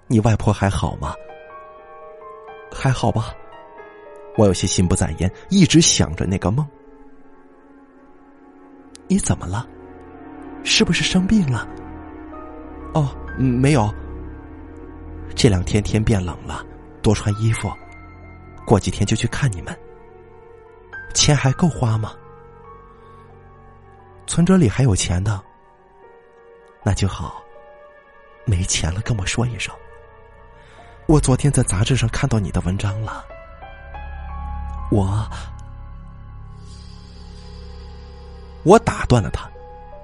[0.08, 1.14] 你外婆还好吗？
[2.72, 3.34] 还好吧。
[4.38, 6.68] 我有些心不在焉，一直想着那个梦。
[9.08, 9.68] 你怎么了？
[10.64, 11.68] 是不是生病了？
[12.94, 13.94] 哦，没有。
[15.36, 16.66] 这两天天变冷了，
[17.02, 17.72] 多穿衣服。
[18.66, 19.78] 过几天就去看你们。
[21.14, 22.14] 钱还够花吗？
[24.26, 25.42] 存折里还有钱的。
[26.84, 27.42] 那就好。
[28.46, 29.74] 没钱了，跟我说一声。
[31.06, 33.26] 我昨天在杂志上看到你的文章了。
[34.90, 35.26] 我，
[38.64, 39.50] 我打断了他，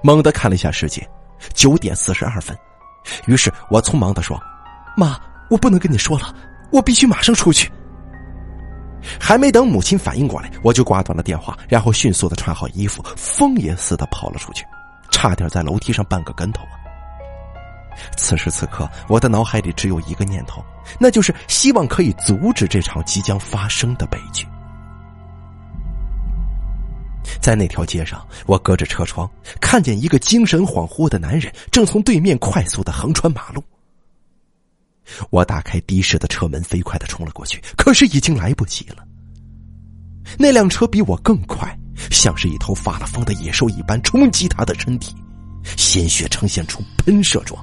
[0.04, 1.02] 猛地看了一下时间，
[1.54, 2.54] 九点四十二分。
[3.26, 4.38] 于是我匆忙的说
[4.98, 6.34] ：“妈，我不能跟你说了，
[6.70, 7.72] 我必须马上出去。”
[9.18, 14.66] 还没等母亲反应过来，我就挂断了电话，然后迅速的穿好衣服，疯也似的跑了出去，
[15.10, 16.76] 差点在楼梯上绊个跟头啊！
[18.18, 20.62] 此时此刻，我的脑海里只有一个念头，
[20.98, 24.46] 那就是希望可以阻止这场即将发生的悲剧。
[27.40, 33.62] 在那条街上，我隔着车窗看见一个精神恍惚的男人正从对面快速的横穿马路。
[35.30, 39.04] 我打开的士的车门，飞快的冲了过去，可是已经来不及了。
[40.38, 41.78] 那辆车比我更快，
[42.10, 45.14] 像是一头发了疯的野兽一般冲击他的身体，
[45.76, 47.62] 鲜血呈现出喷射状。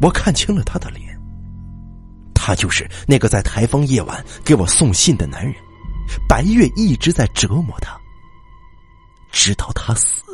[0.00, 1.16] 我看清了他的脸，
[2.34, 5.54] 他就是那个在台风夜晚给我送信的男人。
[6.28, 7.98] 白月一直在折磨他，
[9.30, 10.24] 直到他死。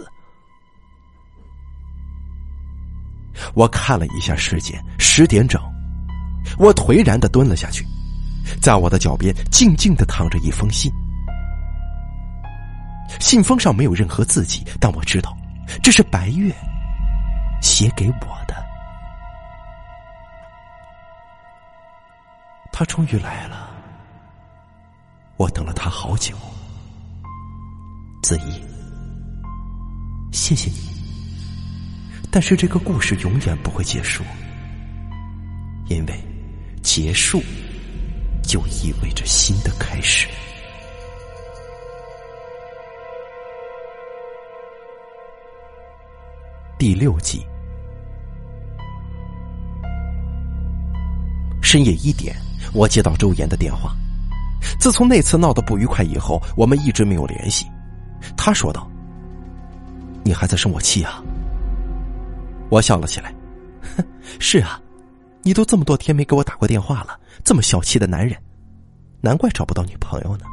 [3.55, 5.61] 我看了一下时间，十点整。
[6.59, 7.87] 我颓然的蹲了下去，
[8.61, 10.91] 在我的脚边静静的躺着一封信。
[13.21, 15.37] 信封上没有任何字迹，但我知道
[15.83, 16.55] 这是白月
[17.61, 18.55] 写给我的。
[22.73, 23.66] 他终于来了。
[25.37, 26.35] 我等了他好久，
[28.23, 28.63] 子怡，
[30.33, 30.79] 谢谢你。
[32.31, 34.25] 但是这个故事永远不会结束，
[35.89, 36.15] 因为
[36.83, 37.43] 结束
[38.43, 40.27] 就意味着新的开始。
[46.79, 47.45] 第六集，
[51.63, 52.35] 深夜一点，
[52.73, 53.95] 我接到周岩的电话。
[54.79, 57.67] 自从那次闹得不愉快以后，我们一直没有联系。
[58.37, 58.89] 他说道
[60.25, 61.23] ：“你还在生我气啊？”
[62.71, 63.33] 我笑了起来
[63.97, 64.05] ：“哼
[64.41, 64.81] 是啊，
[65.43, 68.37] 你都这么多天没给我打过电话了，这么小气的男人，
[69.21, 70.45] 难怪找不到女朋友呢。”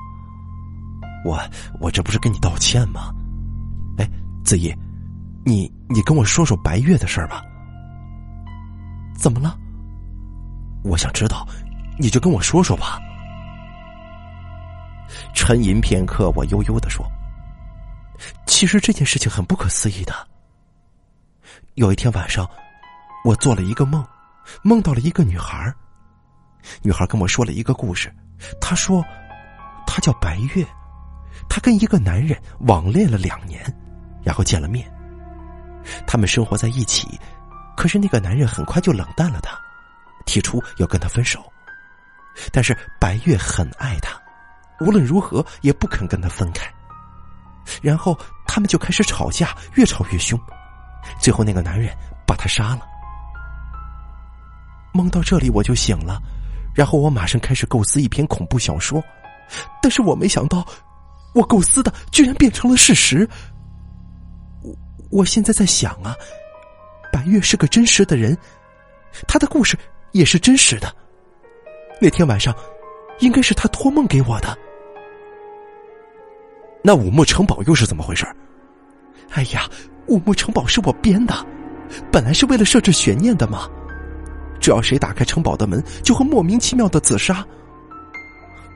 [1.25, 1.39] 我
[1.79, 3.13] 我这不是跟你道歉吗？
[3.97, 4.09] 哎，
[4.43, 4.73] 子怡，
[5.45, 7.41] 你你跟我说说白月的事儿吧。
[9.17, 9.57] 怎么了？
[10.83, 11.47] 我想知道，
[11.97, 12.99] 你就跟我说说吧。
[15.33, 17.05] 沉吟片刻，我悠悠的说
[18.45, 20.13] ：“其实这件事情很不可思议的。
[21.73, 22.49] 有一天晚上，
[23.25, 24.05] 我做了一个梦，
[24.61, 25.73] 梦到了一个女孩。
[26.81, 28.13] 女孩跟我说了一个故事，
[28.61, 29.03] 她说，
[29.85, 30.65] 她叫白月，
[31.49, 33.61] 她跟一个男人网恋了两年，
[34.23, 34.89] 然后见了面。
[36.07, 37.19] 他们生活在一起，
[37.75, 39.57] 可是那个男人很快就冷淡了她，
[40.25, 41.43] 提出要跟她分手。
[42.51, 43.97] 但是白月很爱。”
[44.79, 46.71] 无论如何也不肯跟他分开，
[47.81, 50.39] 然后他们就开始吵架，越吵越凶，
[51.19, 51.95] 最后那个男人
[52.25, 52.81] 把他杀了。
[54.93, 56.21] 梦到这里我就醒了，
[56.75, 59.03] 然后我马上开始构思一篇恐怖小说，
[59.81, 60.65] 但是我没想到，
[61.33, 63.27] 我构思的居然变成了事实。
[64.61, 64.75] 我
[65.09, 66.15] 我现在在想啊，
[67.11, 68.37] 白月是个真实的人，
[69.27, 69.77] 他的故事
[70.11, 70.93] 也是真实的。
[72.01, 72.55] 那天晚上，
[73.19, 74.57] 应该是他托梦给我的。
[76.81, 78.25] 那五木城堡又是怎么回事？
[79.31, 79.69] 哎呀，
[80.07, 81.33] 五木城堡是我编的，
[82.11, 83.69] 本来是为了设置悬念的嘛。
[84.59, 87.45] 只要谁打开城堡的门，就会莫名其妙的自杀。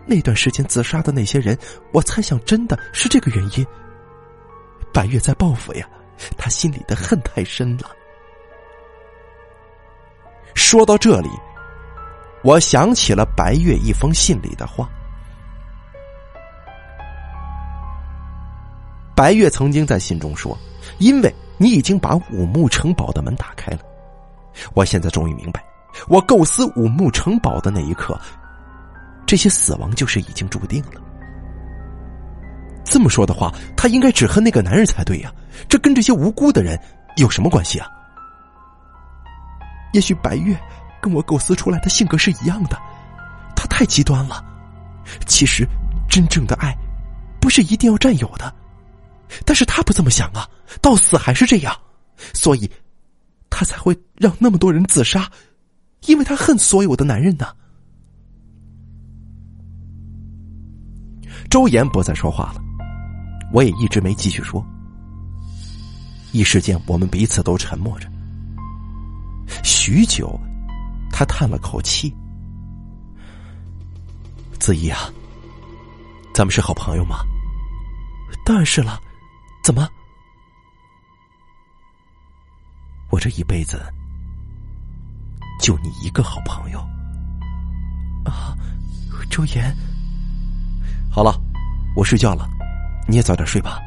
[0.05, 1.57] 那段时间自杀的那些人，
[1.91, 3.65] 我猜想真的是这个原因。
[4.93, 5.87] 白月在报复呀，
[6.37, 7.91] 他心里的恨太深了。
[10.55, 11.29] 说到这里，
[12.47, 14.89] 我想起了白月一封信里的话。
[19.13, 20.57] 白月曾经在信中说
[20.97, 23.79] ：“因为你已经把五木城堡的门打开了，
[24.73, 25.61] 我现在终于明白，
[26.07, 28.17] 我构思五木城堡的那一刻。”
[29.27, 31.01] 这些死亡就是已经注定了。
[32.85, 35.29] 这么说的话，他应该只恨那个男人才对呀，
[35.67, 36.79] 这跟这些无辜的人
[37.17, 37.89] 有什么关系啊？
[39.91, 40.57] 也许白月
[41.01, 42.77] 跟我构思出来的性格是一样的，
[43.55, 44.43] 他太极端了。
[45.25, 45.67] 其实，
[46.09, 46.75] 真正的爱
[47.39, 48.53] 不是一定要占有的，
[49.45, 50.47] 但是他不这么想啊，
[50.81, 51.75] 到死还是这样，
[52.33, 52.69] 所以，
[53.49, 55.29] 他才会让那么多人自杀，
[56.05, 57.47] 因为他恨所有的男人呢。
[61.49, 62.61] 周岩不再说话了，
[63.53, 64.65] 我也一直没继续说。
[66.33, 68.09] 一时间，我们彼此都沉默着。
[69.63, 70.37] 许久，
[71.17, 72.15] 他叹了口气
[74.61, 75.11] ：“子怡啊，
[76.31, 77.25] 咱们是好朋友吗
[78.45, 79.01] ？”“当然是了，
[79.63, 79.89] 怎么？
[83.09, 83.83] 我这一辈子
[85.59, 86.79] 就你一个好朋友
[88.23, 88.55] 啊，
[89.27, 89.75] 周岩。”
[91.09, 91.41] 好了，
[91.95, 92.47] 我睡觉了，
[93.07, 93.79] 你也早点睡吧。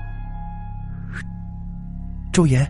[2.33, 2.69] 周岩，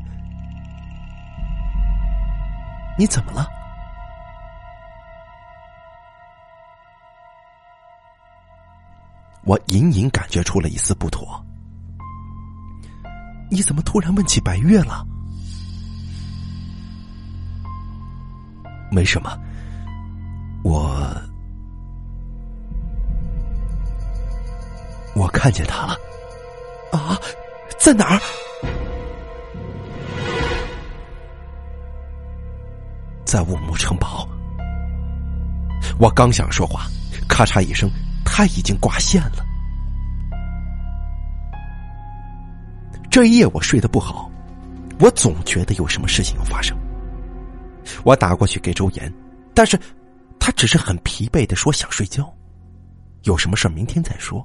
[2.99, 3.49] 你怎么了？
[9.45, 11.45] 我隐隐感觉出了一丝不妥。
[13.51, 15.07] 你怎么突然问起白月了？
[18.93, 19.39] 没什么，
[20.63, 21.13] 我。
[25.17, 25.97] 我看见他了，
[26.93, 27.19] 啊，
[27.79, 28.21] 在哪儿？
[33.25, 34.27] 在五木城堡。
[35.99, 36.87] 我刚想说话，
[37.29, 37.91] 咔嚓一声，
[38.41, 39.45] 他已经挂线了。
[43.11, 44.31] 这一夜我睡得不好，
[44.99, 46.75] 我总觉得有什么事情要发生。
[48.03, 49.13] 我打过去给周岩，
[49.53, 49.79] 但是
[50.39, 52.33] 他只是很疲惫的说想睡觉，
[53.25, 54.43] 有什么事明天再说。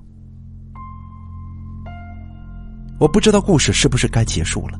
[2.99, 4.77] 我不知道故事是不是该结束了。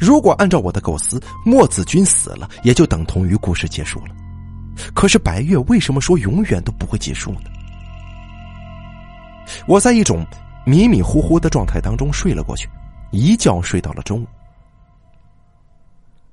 [0.00, 4.14] 如果按照我的构思，莫子君死了，也就等同于故事结束了。
[4.94, 7.50] 可是白月为什么说永远都不会结束呢？
[9.66, 10.26] 我在一种
[10.66, 12.68] 迷迷糊糊的状态当中睡了过去，
[13.10, 14.26] 一觉睡到了中午。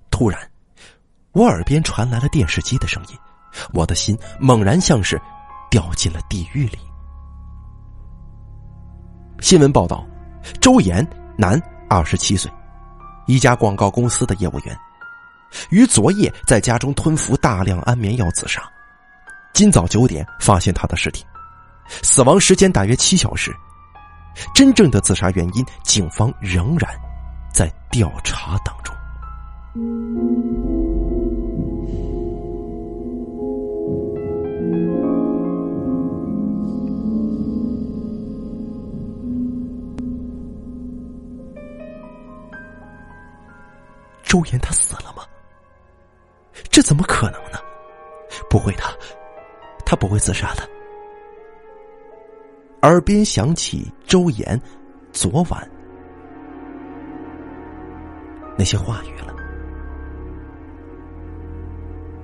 [0.09, 0.39] 突然，
[1.31, 3.17] 我耳边传来了电视机的声音，
[3.73, 5.21] 我的心猛然像是
[5.69, 6.77] 掉进了地狱里。
[9.39, 10.05] 新闻报道。
[10.61, 11.03] 周岩，
[11.35, 11.59] 男，
[11.89, 12.51] 二十七岁，
[13.25, 14.77] 一家广告公司的业务员，
[15.71, 18.61] 于昨夜在家中吞服大量安眠药自杀。
[19.53, 21.25] 今早九点发现他的尸体，
[21.87, 23.55] 死亡时间大约七小时。
[24.53, 26.89] 真正的自杀原因，警方仍然
[27.53, 28.93] 在调查当中。
[44.23, 45.23] 周岩他死了吗？
[46.69, 47.59] 这怎么可能呢？
[48.49, 48.83] 不会的，
[49.85, 50.74] 他不会自杀的。
[52.85, 54.61] 耳边响起周岩
[55.11, 55.67] 昨晚
[58.55, 59.33] 那些话语了。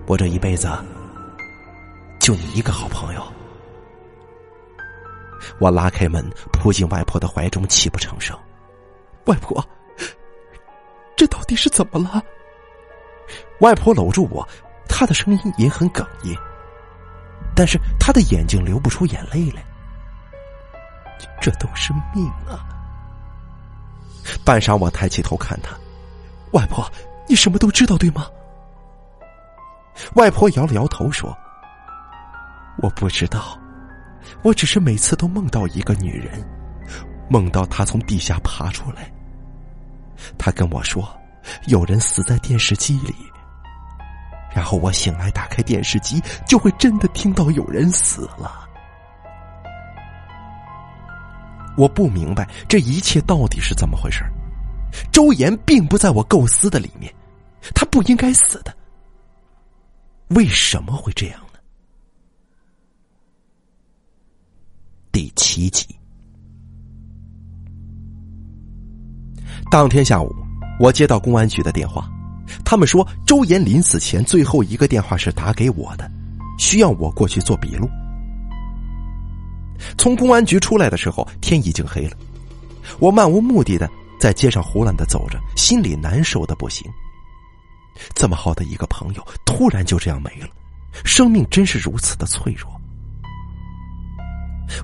[0.06, 0.70] 我这一辈子
[2.20, 3.24] 就你一个好朋友。
[5.60, 8.38] 我拉开门，扑进外婆的怀中，泣不成声。
[9.26, 9.68] 外婆。
[11.18, 12.24] 这到底是怎么了？
[13.62, 14.48] 外婆搂住我，
[14.88, 16.38] 她的声音也很哽咽，
[17.56, 19.64] 但是她的眼睛流不出眼泪来。
[21.42, 22.64] 这都是命啊！
[24.46, 25.76] 半晌，我抬起头看她，
[26.52, 26.90] 外婆，
[27.28, 28.28] 你什么都知道对吗？
[30.14, 31.36] 外婆摇了摇头说
[32.78, 33.60] ：“我不知道，
[34.44, 36.48] 我只是每次都梦到一个女人，
[37.28, 39.12] 梦到她从地下爬出来。”
[40.38, 41.12] 她跟我说，
[41.66, 43.16] 有人死在电视机里。
[44.54, 48.68] 然后我醒来，打开电视机，就会真的听到有人死了。
[51.82, 54.24] 我不明白这一切到底是怎么回事。
[55.12, 57.12] 周岩并不在我构思的里面，
[57.74, 58.72] 他不应该死的。
[60.28, 61.60] 为什么会这样呢？
[65.12, 65.88] 第七集。
[69.72, 70.32] 当天下午，
[70.80, 72.08] 我接到公安局的电话，
[72.64, 76.08] 他们说周岩临死前最后一个电话是打给我的，
[76.60, 77.90] 需要我过去做笔录。
[79.98, 82.16] 从公安局出来的时候，天已经黑了，
[83.00, 86.90] 我漫无目的的在街上胡乱的走着，心里难受的不行。
[88.14, 90.48] 这么好的一个朋友，突然就这样没了，
[91.04, 92.70] 生命真是如此的脆弱。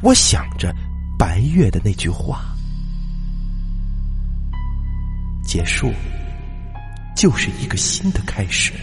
[0.02, 0.76] 我想着
[1.18, 2.41] 白月的那句话。
[5.43, 5.93] 结束，
[7.16, 8.74] 就是一个新的开始。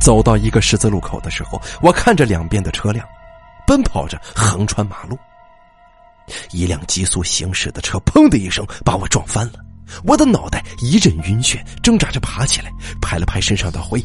[0.00, 3.04] 走到一个十字路口的时候，我看着两边的车辆，
[3.66, 5.18] 奔跑着横穿马路。
[6.50, 9.60] 一辆急速行驶的车，砰的一声把我撞翻了，
[10.04, 14.02] 我的脑袋一阵晕眩，挣扎着爬起来，拍了拍身上的灰，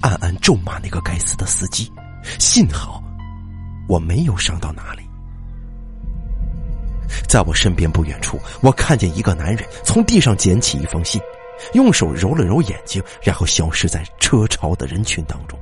[0.00, 1.90] 暗暗咒骂那个该死的司机。
[2.38, 3.02] 幸好，
[3.86, 5.02] 我没有伤到哪里。
[7.28, 11.20] 在我身边不远处，我看见一个男人从地上捡起一封信，
[11.74, 15.58] 用手揉了揉眼睛，然后消失在车潮的人群当中。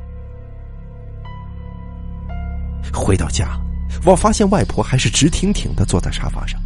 [2.93, 3.61] 回到家，
[4.05, 6.59] 我发现外婆还是直挺挺的坐在沙发上。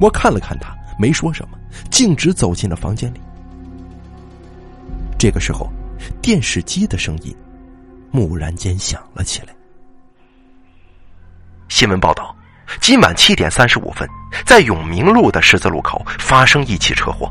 [0.00, 1.58] 我看了看她，没说什么，
[1.90, 3.20] 径直走进了房间里。
[5.18, 5.70] 这个时候，
[6.22, 7.34] 电视机的声音
[8.12, 9.48] 蓦然间响了起来。
[11.68, 12.34] 新闻报道。
[12.80, 14.08] 今晚七点三十五分，
[14.46, 17.28] 在永明路的十字路口发生一起车祸，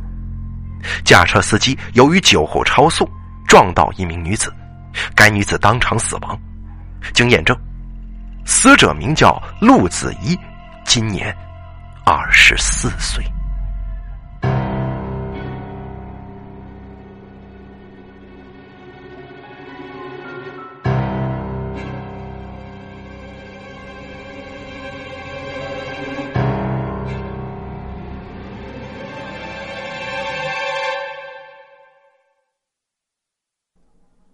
[1.05, 3.09] 驾车司机由于酒后超速
[3.47, 4.53] 撞到一名女子，
[5.15, 6.37] 该女子当场死亡。
[7.13, 7.57] 经验证，
[8.45, 10.37] 死者名叫陆子怡，
[10.85, 11.35] 今年
[12.05, 13.23] 二十四岁。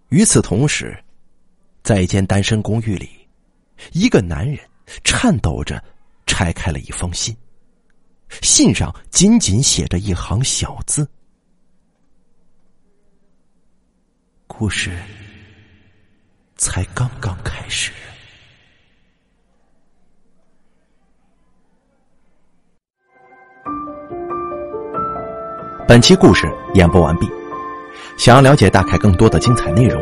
[0.10, 0.98] 与此同时，
[1.86, 3.08] 在一间单身公寓里，
[3.92, 4.58] 一个男人
[5.04, 5.80] 颤抖着
[6.26, 7.38] 拆开了一封信。
[8.42, 11.08] 信上仅仅写着一行小字
[14.48, 14.98] ：“故事
[16.58, 17.92] 才刚刚开始。”
[25.88, 27.30] 本期故事演播完毕。
[28.18, 30.02] 想要了解大凯更多的精彩内容，